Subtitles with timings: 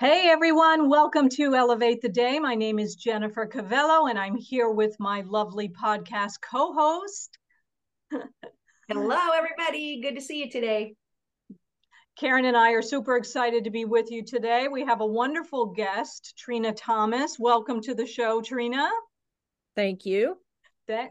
[0.00, 2.38] Hey everyone, welcome to Elevate the Day.
[2.38, 7.36] My name is Jennifer Cavello, and I'm here with my lovely podcast co host.
[8.88, 10.00] Hello, everybody.
[10.00, 10.94] Good to see you today.
[12.18, 14.68] Karen and I are super excited to be with you today.
[14.68, 17.36] We have a wonderful guest, Trena Thomas.
[17.38, 18.88] Welcome to the show, Trena.
[19.76, 20.38] Thank you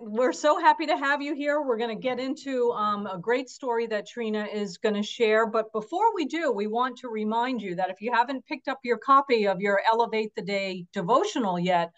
[0.01, 1.61] we're so happy to have you here.
[1.61, 5.45] We're going to get into um, a great story that Trena is going to share.
[5.45, 8.79] But before we do, we want to remind you that if you haven't picked up
[8.83, 11.91] your copy of your Elevate the Day devotional yet,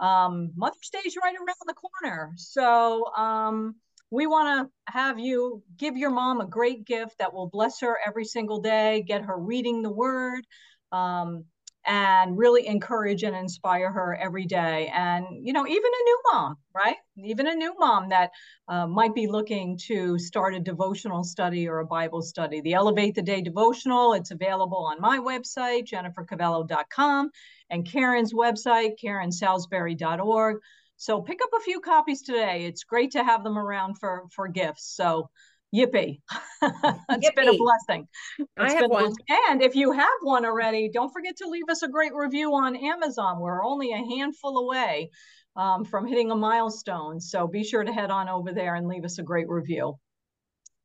[0.00, 2.32] um, Mother's Day is right around the corner.
[2.36, 3.76] So um,
[4.10, 7.98] we want to have you give your mom a great gift that will bless her
[8.06, 10.44] every single day, get her reading the word.
[10.90, 11.44] Um,
[11.84, 14.90] and really encourage and inspire her every day.
[14.94, 16.96] And, you know, even a new mom, right?
[17.16, 18.30] Even a new mom that
[18.68, 22.60] uh, might be looking to start a devotional study or a Bible study.
[22.60, 27.30] The Elevate the Day devotional, it's available on my website, jennifercavello.com,
[27.70, 30.58] and Karen's website, karensalisbury.org.
[30.96, 32.64] So pick up a few copies today.
[32.64, 34.94] It's great to have them around for, for gifts.
[34.94, 35.30] So
[35.74, 36.20] Yippee.
[36.62, 37.34] it's Yippee.
[37.34, 38.08] been a blessing.
[38.38, 39.12] It's I have one.
[39.48, 42.76] And if you have one already, don't forget to leave us a great review on
[42.76, 43.40] Amazon.
[43.40, 45.10] We're only a handful away
[45.56, 47.20] um, from hitting a milestone.
[47.20, 49.98] So be sure to head on over there and leave us a great review.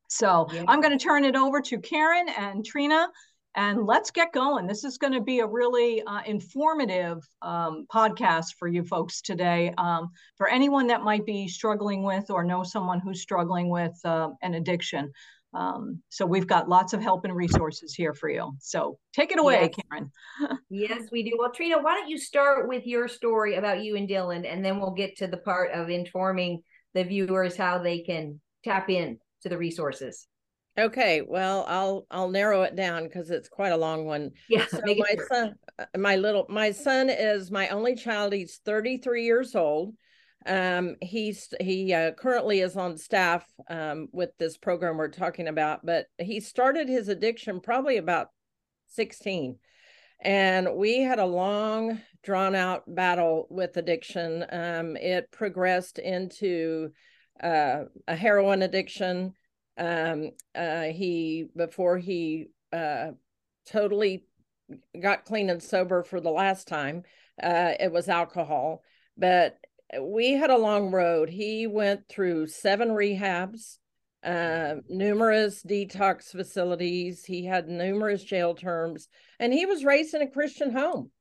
[0.09, 0.63] So yeah.
[0.67, 3.07] I'm going to turn it over to Karen and Trena
[3.55, 4.67] and let's get going.
[4.67, 9.73] This is going to be a really uh, informative um, podcast for you folks today.
[9.77, 14.29] Um, for anyone that might be struggling with or know someone who's struggling with uh,
[14.41, 15.11] an addiction.
[15.53, 18.53] Um, so we've got lots of help and resources here for you.
[18.59, 19.85] So take it away, yes.
[19.89, 20.11] Karen.
[20.69, 21.35] yes, we do.
[21.39, 24.79] Well, Trena, why don't you start with your story about you and Dylan, and then
[24.79, 26.61] we'll get to the part of informing
[26.93, 30.27] the viewers how they can tap in to the resources.
[30.77, 34.31] Okay, well, I'll I'll narrow it down because it's quite a long one.
[34.47, 35.27] Yeah, so my sure.
[35.27, 38.31] son, uh, my little, my son is my only child.
[38.31, 39.95] He's 33 years old.
[40.45, 45.83] Um, he's he uh, currently is on staff um, with this program we're talking about,
[45.83, 48.27] but he started his addiction probably about
[48.89, 49.57] 16,
[50.21, 54.45] and we had a long, drawn out battle with addiction.
[54.51, 56.91] Um, it progressed into
[57.41, 59.33] uh, a heroin addiction
[59.77, 63.11] um, uh, he before he uh,
[63.67, 64.25] totally
[64.99, 67.03] got clean and sober for the last time,
[67.41, 68.81] uh, it was alcohol.
[69.17, 69.57] But
[70.01, 71.29] we had a long road.
[71.29, 73.77] He went through seven rehabs,
[74.23, 77.23] uh, numerous detox facilities.
[77.23, 79.07] He had numerous jail terms,
[79.39, 81.11] and he was raised in a Christian home.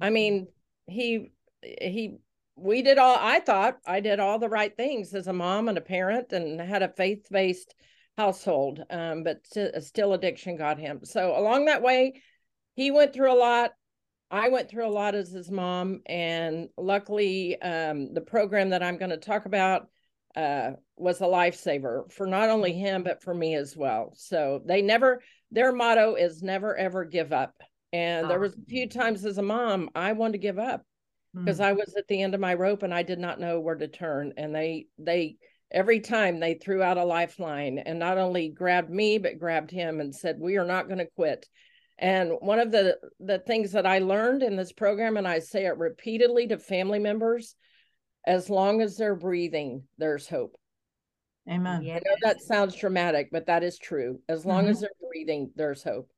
[0.00, 0.48] I mean,
[0.86, 1.30] he
[1.62, 2.16] he
[2.56, 5.76] we did all i thought i did all the right things as a mom and
[5.76, 7.74] a parent and had a faith-based
[8.16, 9.46] household, um, but
[9.82, 11.00] still addiction got him.
[11.04, 12.22] So along that way,
[12.74, 13.72] he went through a lot.
[14.30, 18.98] I went through a lot as his mom, and luckily, um, the program that I'm
[18.98, 19.88] going to talk about
[20.34, 24.12] uh, was a lifesaver for not only him but for me as well.
[24.16, 27.54] So they never, their motto is never ever give up.
[27.92, 30.84] And there was a few times as a mom I wanted to give up
[31.34, 31.64] because mm.
[31.64, 33.88] I was at the end of my rope and I did not know where to
[33.88, 34.34] turn.
[34.36, 35.36] And they they
[35.70, 40.00] every time they threw out a lifeline and not only grabbed me but grabbed him
[40.00, 41.46] and said we are not going to quit.
[41.98, 45.64] And one of the the things that i learned in this program and i say
[45.64, 47.54] it repeatedly to family members
[48.26, 50.56] as long as they're breathing there's hope.
[51.48, 51.82] Amen.
[51.88, 54.20] I know that sounds dramatic but that is true.
[54.28, 54.70] As long mm-hmm.
[54.70, 56.10] as they're breathing there's hope.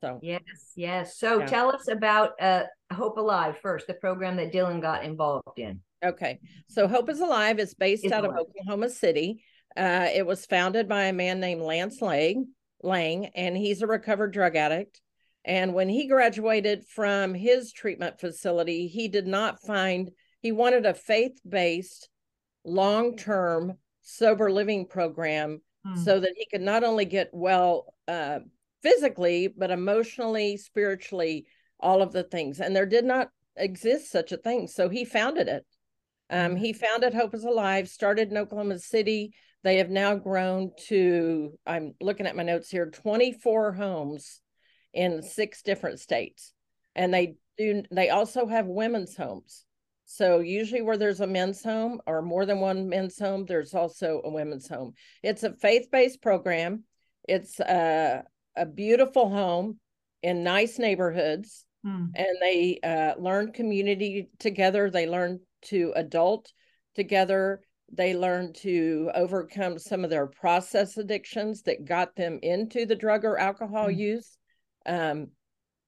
[0.00, 0.20] So.
[0.22, 0.40] Yes
[0.76, 1.18] yes.
[1.18, 1.46] So yeah.
[1.46, 6.40] tell us about uh hope alive first the program that dylan got involved in Okay.
[6.68, 8.38] So Hope is Alive is based it's out alive.
[8.38, 9.42] of Oklahoma City.
[9.76, 12.48] Uh, it was founded by a man named Lance Lang,
[12.82, 15.00] Lang, and he's a recovered drug addict.
[15.44, 20.94] And when he graduated from his treatment facility, he did not find, he wanted a
[20.94, 22.08] faith based,
[22.64, 25.96] long term, sober living program hmm.
[26.02, 28.40] so that he could not only get well uh,
[28.82, 31.46] physically, but emotionally, spiritually,
[31.78, 32.60] all of the things.
[32.60, 34.66] And there did not exist such a thing.
[34.66, 35.64] So he founded it.
[36.30, 39.32] Um, he founded Hope is Alive, started in Oklahoma City.
[39.62, 44.40] They have now grown to, I'm looking at my notes here, 24 homes
[44.92, 46.52] in six different states.
[46.94, 49.64] And they do, they also have women's homes.
[50.04, 54.22] So usually where there's a men's home or more than one men's home, there's also
[54.24, 54.94] a women's home.
[55.22, 56.84] It's a faith-based program.
[57.28, 58.22] It's a,
[58.56, 59.80] a beautiful home
[60.22, 61.64] in nice neighborhoods.
[61.84, 62.06] Hmm.
[62.14, 64.90] And they uh, learn community together.
[64.90, 66.52] They learn to adult
[66.94, 67.60] together.
[67.92, 73.24] They learn to overcome some of their process addictions that got them into the drug
[73.24, 73.98] or alcohol mm-hmm.
[73.98, 74.38] use.
[74.86, 75.28] Um,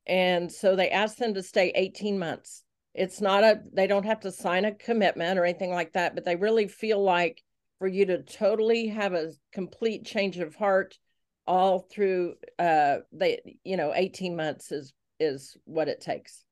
[0.06, 2.62] And so they asked them to stay 18 months.
[2.94, 6.24] It's not a, they don't have to sign a commitment or anything like that, but
[6.24, 7.42] they really feel like
[7.78, 10.98] for you to totally have a complete change of heart
[11.46, 16.44] all through uh they you know 18 months is is what it takes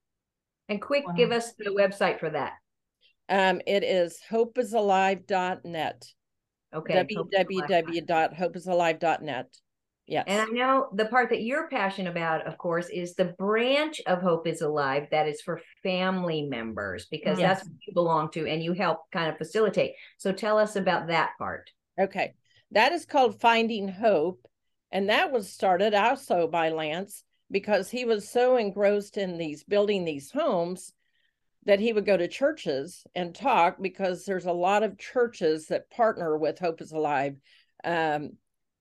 [0.68, 1.12] and quick wow.
[1.14, 2.54] give us the website for that
[3.28, 6.06] um it is hopeisalive.net
[6.74, 9.48] okay www.hopeisalive.net
[10.08, 10.24] Yes.
[10.28, 14.22] And I know the part that you're passionate about, of course, is the branch of
[14.22, 17.58] Hope is Alive that is for family members because yes.
[17.58, 19.94] that's what you belong to and you help kind of facilitate.
[20.18, 21.70] So tell us about that part.
[22.00, 22.34] Okay.
[22.70, 24.46] That is called Finding Hope.
[24.92, 30.04] And that was started also by Lance because he was so engrossed in these building
[30.04, 30.92] these homes
[31.66, 35.90] that he would go to churches and talk because there's a lot of churches that
[35.90, 37.36] partner with Hope is Alive.
[37.84, 38.30] Um,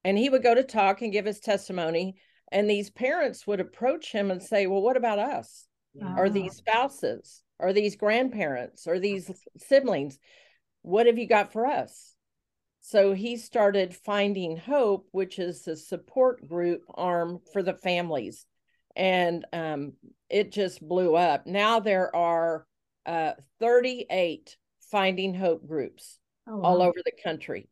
[0.03, 2.15] and he would go to talk and give his testimony
[2.51, 5.67] and these parents would approach him and say well what about us?
[5.93, 6.15] Yeah.
[6.17, 7.41] or these spouses?
[7.57, 8.85] Or these grandparents?
[8.85, 10.19] Or these siblings?
[10.81, 12.13] What have you got for us?
[12.81, 18.45] So he started finding hope which is the support group arm for the families.
[18.95, 19.93] And um,
[20.29, 21.47] it just blew up.
[21.47, 22.65] Now there are
[23.05, 24.57] uh, 38
[24.91, 26.63] finding hope groups oh, wow.
[26.63, 27.69] all over the country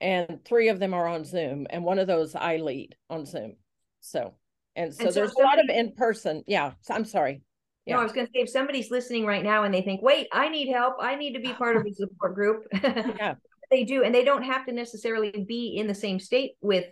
[0.00, 3.56] and three of them are on Zoom, and one of those I lead on Zoom.
[4.00, 4.34] So,
[4.74, 6.42] and so, and so there's somebody, a lot of in person.
[6.46, 7.42] Yeah, I'm sorry.
[7.86, 7.96] Yeah.
[7.96, 10.28] No, I was going to say if somebody's listening right now and they think, "Wait,
[10.32, 10.96] I need help.
[11.00, 13.34] I need to be part of a support group." yeah,
[13.70, 16.86] they do, and they don't have to necessarily be in the same state with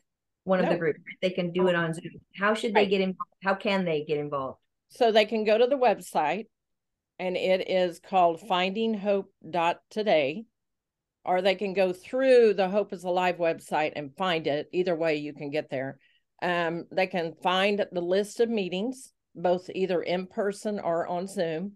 [0.44, 0.72] one of no.
[0.72, 1.00] the groups.
[1.22, 2.12] They can do it on Zoom.
[2.38, 3.30] How should they get involved?
[3.42, 4.58] How can they get involved?
[4.90, 6.46] So they can go to the website,
[7.18, 9.32] and it is called Finding Hope
[9.90, 10.44] Today,
[11.24, 14.68] or they can go through the Hope is Alive website and find it.
[14.72, 15.98] Either way, you can get there.
[16.40, 21.72] Um, they can find the list of meetings, both either in person or on Zoom,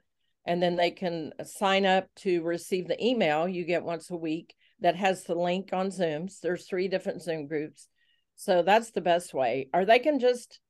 [0.46, 4.54] and then they can sign up to receive the email you get once a week
[4.80, 6.40] that has the link on Zooms.
[6.40, 7.88] There's three different Zoom groups.
[8.36, 9.68] So that's the best way.
[9.74, 10.60] Or they can just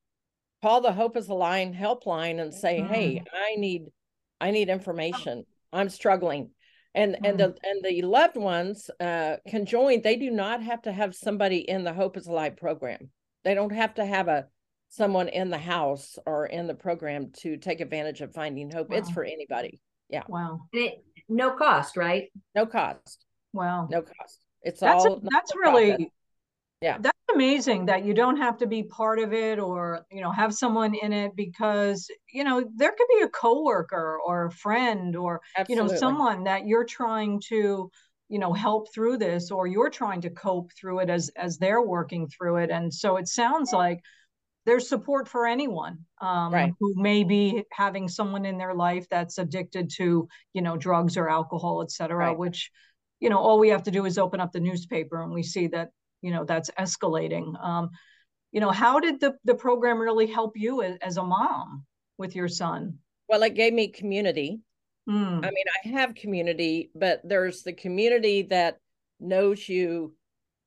[0.61, 2.93] call the Hope is Alive helpline and say, mm-hmm.
[2.93, 3.87] "Hey, I need
[4.43, 5.45] I need information.
[5.71, 6.51] I'm struggling."
[6.95, 7.25] and mm-hmm.
[7.25, 10.01] and the and the loved ones uh, can join.
[10.01, 13.09] They do not have to have somebody in the hope is alive program.
[13.43, 14.47] They don't have to have a
[14.89, 18.89] someone in the house or in the program to take advantage of finding hope.
[18.89, 18.97] Wow.
[18.97, 19.79] it's for anybody.
[20.09, 20.23] Yeah.
[20.27, 20.61] Wow.
[20.71, 22.31] It, no cost right?
[22.53, 23.25] No cost.
[23.53, 23.87] Wow.
[23.89, 24.39] No cost.
[24.61, 26.11] It's that's all a, that's really
[26.83, 30.31] yeah that's amazing that you don't have to be part of it or you know
[30.31, 35.15] have someone in it because you know there could be a coworker or a friend
[35.15, 35.73] or Absolutely.
[35.85, 37.89] you know someone that you're trying to
[38.27, 41.81] you know help through this or you're trying to cope through it as as they're
[41.81, 43.99] working through it and so it sounds like
[44.65, 46.73] there's support for anyone um, right.
[46.79, 51.29] who may be having someone in their life that's addicted to you know drugs or
[51.29, 52.37] alcohol et cetera right.
[52.37, 52.71] which
[53.19, 55.67] you know all we have to do is open up the newspaper and we see
[55.67, 55.89] that
[56.23, 57.63] you know that's escalating.
[57.63, 57.91] Um,
[58.51, 61.85] you know how did the, the program really help you as, as a mom
[62.17, 62.97] with your son?
[63.29, 64.61] Well it gave me community.
[65.09, 65.45] Mm.
[65.45, 68.77] i mean i have community but there's the community that
[69.19, 70.15] knows you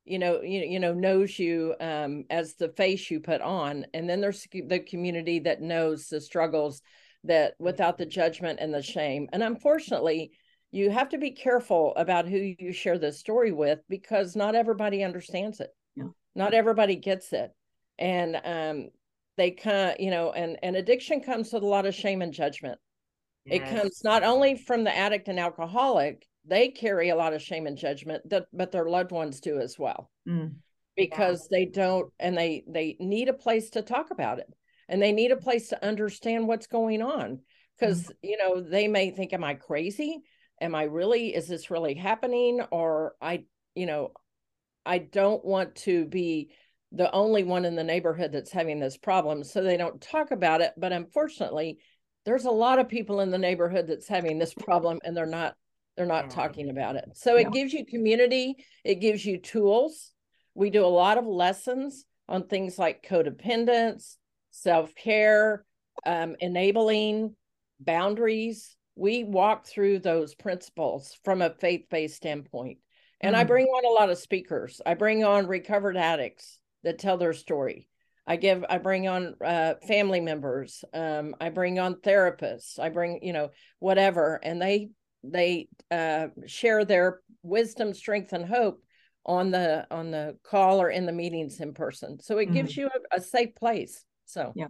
[0.07, 3.87] you know you, you know knows you um, as the face you put on.
[3.93, 6.81] And then there's the community that knows the struggles
[7.25, 9.29] that without the judgment and the shame.
[9.33, 10.33] And unfortunately
[10.73, 15.03] you have to be careful about who you share this story with because not everybody
[15.03, 15.71] understands it.
[15.95, 16.09] Yeah.
[16.35, 17.53] Not everybody gets it.
[17.99, 18.89] And um,
[19.37, 22.33] they kind of, you know, and, and addiction comes with a lot of shame and
[22.33, 22.79] judgment.
[23.45, 23.61] Yes.
[23.61, 27.67] It comes not only from the addict and alcoholic, they carry a lot of shame
[27.67, 30.11] and judgment, that, but their loved ones do as well.
[30.29, 30.57] Mm.
[30.97, 31.59] Because yeah.
[31.59, 34.49] they don't, and they they need a place to talk about it,
[34.89, 37.41] and they need a place to understand what's going on.
[37.79, 38.13] Because mm.
[38.23, 40.23] you know they may think, "Am I crazy?"
[40.61, 42.61] Am I really, is this really happening?
[42.71, 43.45] Or I,
[43.75, 44.13] you know,
[44.85, 46.51] I don't want to be
[46.93, 49.45] the only one in the neighborhood that's having this problem.
[49.45, 50.73] So they don't talk about it.
[50.77, 51.79] But unfortunately,
[52.27, 55.55] there's a lot of people in the neighborhood that's having this problem and they're not
[55.97, 60.13] they're not talking about it so it gives you community it gives you tools
[60.55, 64.17] we do a lot of lessons on things like codependence
[64.51, 65.65] self-care
[66.05, 67.35] um, enabling
[67.81, 72.79] boundaries we walk through those principles from a faith-based standpoint.
[73.21, 73.41] And mm-hmm.
[73.41, 74.81] i bring on a lot of speakers.
[74.85, 77.89] I bring on recovered addicts that tell their story.
[78.27, 83.21] I give i bring on uh, family members um, i bring on therapists i bring
[83.23, 84.89] you know whatever and they
[85.23, 88.83] they uh, share their wisdom strength and hope
[89.25, 92.21] on the on the call or in the meetings in person.
[92.21, 92.55] So it mm-hmm.
[92.55, 94.05] gives you a, a safe place.
[94.25, 94.67] So yeah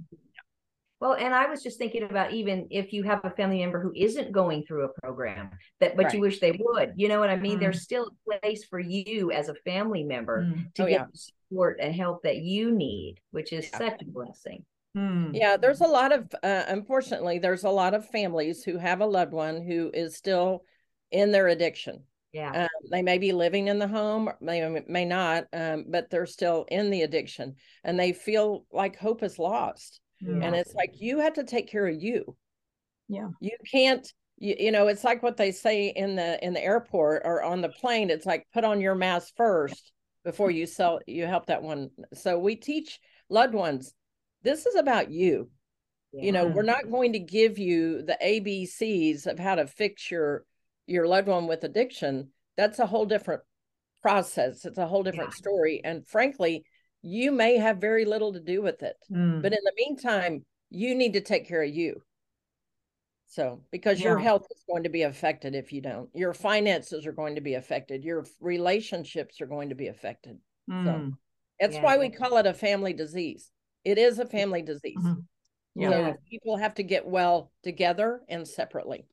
[1.00, 3.92] Well, and I was just thinking about even if you have a family member who
[3.94, 5.50] isn't going through a program
[5.80, 6.14] that but right.
[6.14, 6.94] you wish they would.
[6.96, 7.58] You know what I mean?
[7.58, 7.60] Mm.
[7.60, 10.72] There's still a place for you as a family member mm.
[10.74, 11.06] to oh, get yeah.
[11.12, 13.78] support and help that you need, which is yeah.
[13.78, 14.64] such a blessing.
[14.96, 15.32] Mm.
[15.34, 19.06] Yeah, there's a lot of uh, unfortunately there's a lot of families who have a
[19.06, 20.62] loved one who is still
[21.10, 22.04] in their addiction.
[22.32, 22.62] Yeah.
[22.62, 26.64] Um, they may be living in the home, may may not, um, but they're still
[26.68, 30.38] in the addiction and they feel like hope is lost yeah.
[30.42, 32.37] and it's like you have to take care of you.
[33.08, 33.28] Yeah.
[33.40, 34.06] You can't
[34.38, 37.61] you, you know it's like what they say in the in the airport or on
[37.61, 39.92] the plane it's like put on your mask first
[40.25, 41.90] before you sell you help that one.
[42.14, 43.94] So we teach loved ones
[44.42, 45.50] this is about you.
[46.12, 46.25] Yeah.
[46.25, 50.44] you know we're not going to give you the abcs of how to fix your
[50.87, 52.30] your loved one with addiction.
[52.56, 53.42] That's a whole different
[54.02, 54.64] process.
[54.64, 55.37] It's a whole different yeah.
[55.37, 55.80] story.
[55.85, 56.64] And frankly
[57.06, 58.96] you may have very little to do with it.
[59.12, 59.40] Mm.
[59.40, 62.02] But in the meantime, you need to take care of you.
[63.28, 64.08] So, because yeah.
[64.08, 67.40] your health is going to be affected if you don't, your finances are going to
[67.40, 70.38] be affected, your relationships are going to be affected.
[70.68, 70.84] Mm.
[70.84, 71.16] So,
[71.60, 71.82] that's yeah.
[71.82, 73.52] why we call it a family disease.
[73.84, 74.98] It is a family disease.
[74.98, 75.80] Mm-hmm.
[75.80, 75.90] Yeah.
[75.90, 79.06] So, people have to get well together and separately.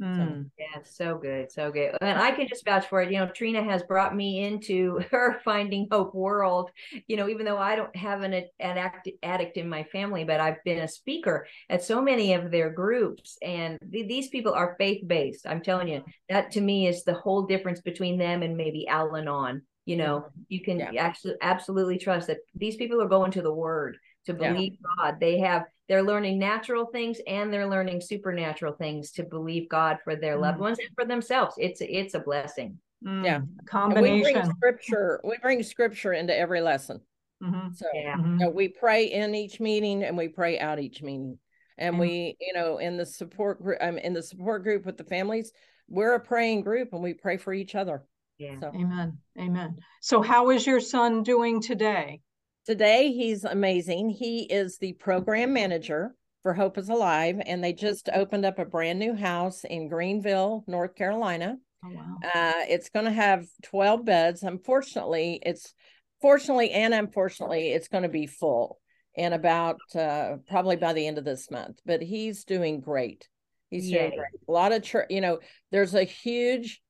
[0.00, 0.50] Mm.
[0.58, 1.96] Yeah, so good, so good.
[2.00, 3.10] And I can just vouch for it.
[3.10, 6.70] You know, Trena has brought me into her finding hope world.
[7.06, 10.40] You know, even though I don't have an, an act, addict in my family, but
[10.40, 14.76] I've been a speaker at so many of their groups, and th- these people are
[14.78, 15.46] faith based.
[15.46, 19.16] I'm telling you, that to me is the whole difference between them and maybe Al
[19.16, 19.62] Anon.
[19.84, 20.40] You know, mm-hmm.
[20.48, 20.92] you can yeah.
[20.98, 23.96] actually absolutely trust that these people are going to the Word
[24.26, 25.10] to believe yeah.
[25.10, 25.20] God.
[25.20, 30.16] They have they're learning natural things and they're learning supernatural things to believe God for
[30.16, 30.42] their mm.
[30.42, 31.54] loved ones and for themselves.
[31.58, 32.78] It's it's a blessing.
[33.06, 33.24] Mm.
[33.24, 34.14] Yeah, combination.
[34.14, 35.20] we bring scripture.
[35.24, 37.00] We bring scripture into every lesson.
[37.42, 37.72] Mm-hmm.
[37.72, 38.16] So yeah.
[38.16, 38.32] Mm-hmm.
[38.32, 41.38] You know, we pray in each meeting and we pray out each meeting.
[41.78, 42.00] And mm-hmm.
[42.00, 45.04] we, you know, in the support group, I'm um, in the support group with the
[45.04, 45.52] families.
[45.88, 48.04] We're a praying group and we pray for each other.
[48.38, 48.58] Yeah.
[48.60, 48.72] So.
[48.74, 49.18] Amen.
[49.38, 49.78] Amen.
[50.00, 52.20] So, how is your son doing today?
[52.68, 54.10] Today, he's amazing.
[54.10, 58.66] He is the program manager for Hope is Alive, and they just opened up a
[58.66, 61.56] brand new house in Greenville, North Carolina.
[61.82, 62.18] Oh, wow.
[62.22, 64.42] Uh, it's going to have 12 beds.
[64.42, 65.72] Unfortunately, it's
[66.20, 68.78] fortunately and unfortunately, it's going to be full
[69.14, 71.78] in about uh, probably by the end of this month.
[71.86, 73.30] But he's doing great.
[73.70, 73.96] He's Yay.
[73.96, 74.42] doing great.
[74.46, 75.38] A lot of, church, you know,
[75.70, 76.82] there's a huge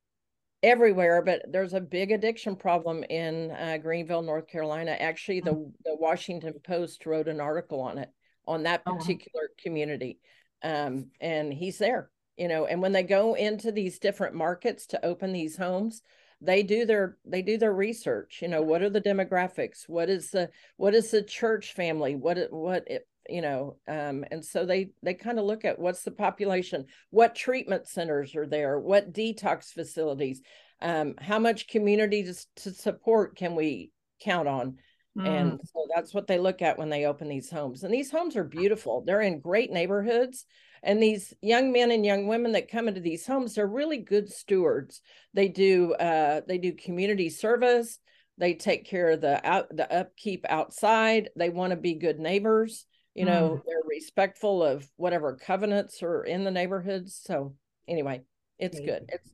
[0.63, 4.93] everywhere, but there's a big addiction problem in uh, Greenville, North Carolina.
[4.93, 5.73] Actually, the, mm.
[5.85, 8.11] the Washington Post wrote an article on it,
[8.47, 9.63] on that particular oh.
[9.63, 10.19] community.
[10.63, 15.05] Um, and he's there, you know, and when they go into these different markets to
[15.05, 16.03] open these homes,
[16.41, 20.31] they do their they do their research you know what are the demographics what is
[20.31, 24.91] the what is the church family what what it, you know um, and so they
[25.03, 29.73] they kind of look at what's the population what treatment centers are there what detox
[29.73, 30.43] facilities
[30.81, 33.91] um, how much community to, to, support can we
[34.23, 34.79] count on?
[35.17, 35.27] Mm.
[35.27, 38.37] and so that's what they look at when they open these homes and these homes
[38.37, 39.03] are beautiful.
[39.05, 40.45] They're in great neighborhoods
[40.83, 44.31] and these young men and young women that come into these homes they're really good
[44.31, 45.01] stewards.
[45.35, 47.99] They do uh, they do community service.
[48.37, 51.31] They take care of the out the upkeep outside.
[51.35, 52.87] They want to be good neighbors
[53.19, 53.63] you know mm.
[53.67, 57.21] they're respectful of whatever covenants are in the neighborhoods.
[57.25, 57.55] So
[57.87, 58.23] anyway
[58.59, 59.05] it's good.
[59.09, 59.31] It's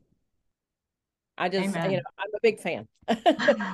[1.36, 1.90] i just Amen.
[1.90, 2.86] you know i'm a big fan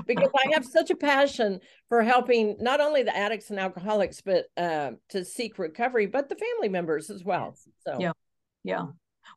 [0.06, 4.46] because i have such a passion for helping not only the addicts and alcoholics but
[4.56, 7.54] uh, to seek recovery but the family members as well.
[7.86, 8.12] So yeah.
[8.64, 8.86] Yeah.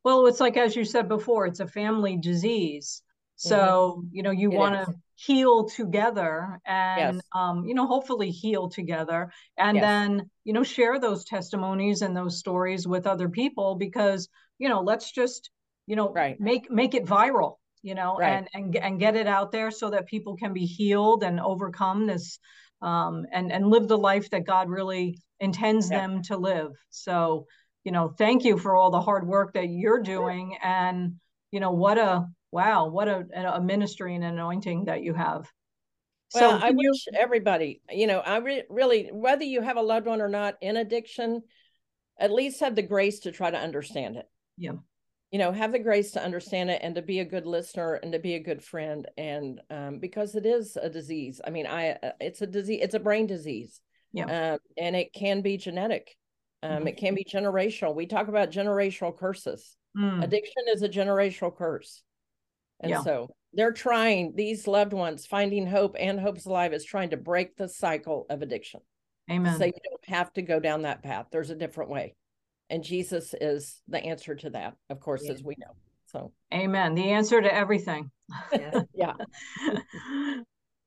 [0.03, 3.01] Well it's like as you said before it's a family disease.
[3.35, 4.07] So mm-hmm.
[4.15, 4.93] you know you want to
[5.25, 7.23] heal together and yes.
[7.33, 9.83] um, you know hopefully heal together and yes.
[9.83, 14.27] then you know share those testimonies and those stories with other people because
[14.59, 15.49] you know let's just
[15.87, 16.39] you know right.
[16.39, 18.33] make make it viral you know right.
[18.33, 22.05] and and and get it out there so that people can be healed and overcome
[22.07, 22.39] this
[22.81, 27.45] um, and and live the life that God really intends them to live so
[27.83, 31.15] you know thank you for all the hard work that you're doing and
[31.51, 35.51] you know what a wow, what a, a ministry and anointing that you have.
[36.35, 36.75] Well, so I you...
[36.77, 40.55] wish everybody, you know, I re- really, whether you have a loved one or not
[40.61, 41.41] in addiction,
[42.19, 44.25] at least have the grace to try to understand it.
[44.57, 44.73] Yeah.
[45.31, 48.13] You know, have the grace to understand it and to be a good listener and
[48.13, 49.07] to be a good friend.
[49.17, 51.41] And um, because it is a disease.
[51.43, 53.81] I mean, I, uh, it's a disease, it's a brain disease.
[54.11, 54.53] Yeah.
[54.53, 56.15] Um, and it can be genetic.
[56.61, 56.87] Um, mm-hmm.
[56.89, 57.95] It can be generational.
[57.95, 59.75] We talk about generational curses.
[59.97, 60.23] Mm.
[60.23, 62.03] Addiction is a generational curse.
[62.83, 63.01] And yeah.
[63.01, 67.55] so they're trying, these loved ones, finding hope and Hope's Alive is trying to break
[67.55, 68.81] the cycle of addiction.
[69.31, 69.57] Amen.
[69.57, 71.27] So you don't have to go down that path.
[71.31, 72.15] There's a different way.
[72.69, 75.31] And Jesus is the answer to that, of course, yeah.
[75.31, 75.75] as we know.
[76.07, 76.93] So, amen.
[76.93, 78.11] The answer to everything.
[78.51, 78.81] Yeah.
[78.93, 79.13] yeah.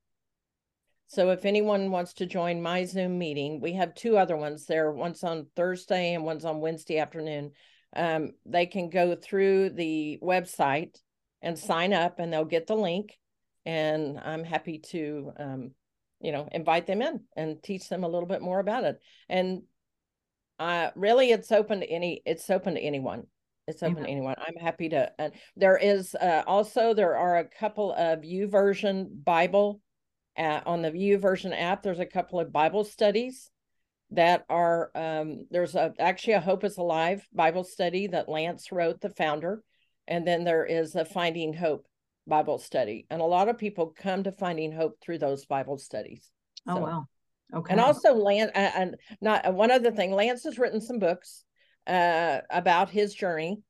[1.09, 4.91] So if anyone wants to join my Zoom meeting, we have two other ones there.
[4.91, 7.53] One's on Thursday and one's on Wednesday afternoon.
[7.95, 11.01] Um, they can go through the website
[11.43, 13.17] and sign up, and they'll get the link.
[13.65, 15.75] And I'm happy to um,
[16.21, 19.63] you know invite them in and teach them a little bit more about it and
[20.59, 23.27] uh really it's open to any it's open to anyone
[23.67, 24.05] it's open Amen.
[24.05, 28.21] to anyone i'm happy to and there is uh, also there are a couple of
[28.21, 29.81] YouVersion bible
[30.39, 33.51] uh, on the YouVersion app there's a couple of bible studies
[34.11, 39.01] that are um there's a actually a hope is alive bible study that lance wrote
[39.01, 39.63] the founder
[40.07, 41.87] and then there is a finding hope
[42.27, 43.07] Bible study.
[43.11, 46.31] And a lot of people come to finding hope through those Bible studies.
[46.67, 46.81] Oh, so.
[46.81, 47.07] wow.
[47.55, 47.73] Okay.
[47.73, 51.45] And also Lance and not one other thing, Lance has written some books
[51.87, 53.61] uh, about his journey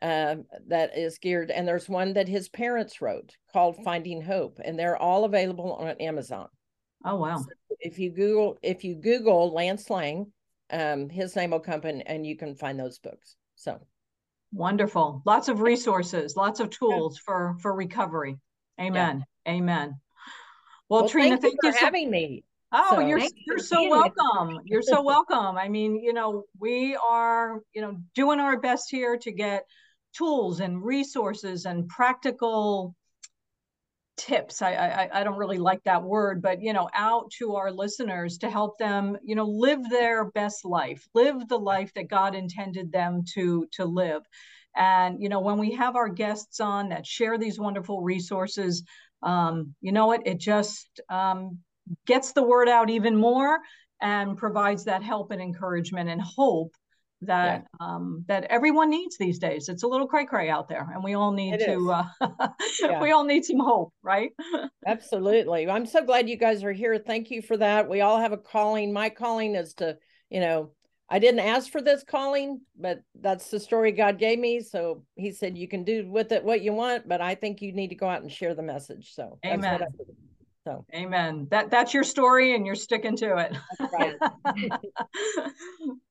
[0.00, 0.36] uh,
[0.68, 4.96] that is geared, and there's one that his parents wrote called Finding Hope, and they're
[4.96, 6.48] all available on Amazon.
[7.04, 7.38] Oh wow.
[7.38, 7.46] So
[7.80, 10.32] if you Google if you Google Lance Lang,
[10.70, 13.36] um, his name will come in and you can find those books.
[13.56, 13.80] So
[14.52, 15.22] Wonderful.
[15.24, 17.22] Lots of resources, lots of tools yeah.
[17.24, 18.38] for for recovery.
[18.80, 19.24] Amen.
[19.46, 19.52] Yeah.
[19.54, 20.00] Amen.
[20.88, 22.44] Well, well Trena, thank, you thank you for having me.
[22.72, 24.60] Oh, so, you're you're so welcome.
[24.64, 25.56] you're so welcome.
[25.56, 29.64] I mean, you know, we are, you know, doing our best here to get
[30.16, 32.94] tools and resources and practical
[34.18, 37.72] tips I, I i don't really like that word but you know out to our
[37.72, 42.34] listeners to help them you know live their best life live the life that god
[42.34, 44.22] intended them to to live
[44.76, 48.84] and you know when we have our guests on that share these wonderful resources
[49.22, 51.58] um, you know what it just um,
[52.06, 53.58] gets the word out even more
[54.00, 56.74] and provides that help and encouragement and hope
[57.22, 57.86] that yeah.
[57.86, 59.68] um, that everyone needs these days.
[59.68, 62.04] It's a little cray cray out there, and we all need it to uh,
[62.80, 63.00] yeah.
[63.00, 64.30] we all need some hope, right?
[64.86, 65.68] Absolutely.
[65.68, 66.98] I'm so glad you guys are here.
[66.98, 67.88] Thank you for that.
[67.88, 68.92] We all have a calling.
[68.92, 69.96] My calling is to,
[70.30, 70.72] you know,
[71.08, 74.60] I didn't ask for this calling, but that's the story God gave me.
[74.60, 77.72] So He said you can do with it what you want, but I think you
[77.72, 79.14] need to go out and share the message.
[79.14, 79.82] So Amen.
[80.64, 81.48] So amen.
[81.50, 83.56] That that's your story and you're sticking to it.
[83.92, 84.14] Right.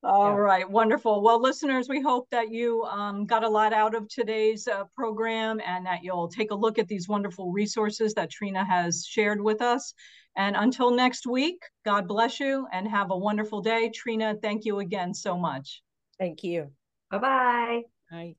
[0.03, 0.35] All yeah.
[0.35, 0.69] right.
[0.69, 1.21] Wonderful.
[1.21, 5.61] Well, listeners, we hope that you um, got a lot out of today's uh, program
[5.65, 9.61] and that you'll take a look at these wonderful resources that Trena has shared with
[9.61, 9.93] us.
[10.35, 13.89] And until next week, God bless you and have a wonderful day.
[13.89, 15.81] Trena, thank you again so much.
[16.19, 16.71] Thank you.
[17.09, 17.83] Bye-bye.
[18.11, 18.29] Bye.